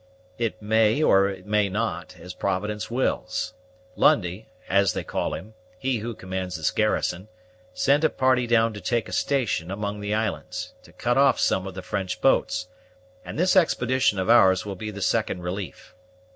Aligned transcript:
"It 0.39 0.59
may 0.63 1.03
or 1.03 1.29
it 1.29 1.45
may 1.45 1.69
not, 1.69 2.17
as 2.19 2.33
Providence 2.33 2.89
wills. 2.89 3.53
Lundie, 3.95 4.47
as 4.67 4.93
they 4.93 5.03
call 5.03 5.35
him, 5.35 5.53
he 5.77 5.99
who 5.99 6.15
commands 6.15 6.55
this 6.57 6.71
garrison, 6.71 7.27
sent 7.71 8.03
a 8.03 8.09
party 8.09 8.47
down 8.47 8.73
to 8.73 8.81
take 8.81 9.07
a 9.07 9.11
station 9.13 9.69
among 9.69 9.99
the 9.99 10.15
islands, 10.15 10.73
to 10.81 10.91
cut 10.91 11.19
off 11.19 11.39
some 11.39 11.67
of 11.67 11.75
the 11.75 11.83
French 11.83 12.19
boats; 12.19 12.67
and 13.23 13.37
this 13.37 13.55
expedition 13.55 14.17
of 14.17 14.27
ours 14.27 14.65
will 14.65 14.73
be 14.75 14.89
the 14.89 15.03
second 15.03 15.43
relief. 15.43 15.93